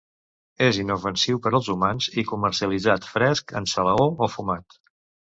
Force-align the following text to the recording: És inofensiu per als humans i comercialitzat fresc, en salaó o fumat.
És 0.67 0.77
inofensiu 0.83 1.41
per 1.43 1.51
als 1.57 1.67
humans 1.73 2.07
i 2.21 2.23
comercialitzat 2.29 3.05
fresc, 3.17 3.53
en 3.61 3.69
salaó 3.75 4.07
o 4.27 4.31
fumat. 4.37 4.79